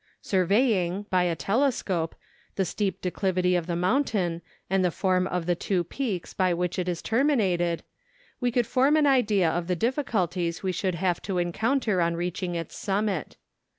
Surveying, 0.23 1.05
by 1.11 1.25
a 1.25 1.35
tele¬ 1.35 1.71
scope, 1.71 2.15
the 2.55 2.65
steep 2.65 3.01
declivity 3.03 3.55
of 3.55 3.67
the 3.67 3.75
mountain, 3.75 4.41
and 4.67 4.83
the 4.83 4.89
form 4.89 5.27
of 5.27 5.45
the 5.45 5.53
two 5.53 5.83
peaks 5.83 6.33
by 6.33 6.55
which 6.55 6.79
it 6.79 6.89
is 6.89 7.03
terminated, 7.03 7.83
we 8.39 8.49
could 8.51 8.65
form 8.65 8.97
an 8.97 9.05
idea 9.05 9.47
of 9.47 9.67
the 9.67 9.75
difficulties 9.75 10.63
we 10.63 10.71
should 10.71 10.95
have 10.95 11.21
to 11.21 11.37
encounter 11.37 12.01
on 12.01 12.15
reaching 12.15 12.55
its 12.55 12.75
summit. 12.75 13.37